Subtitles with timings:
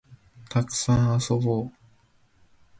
[0.49, 1.71] たくさん遊ぼう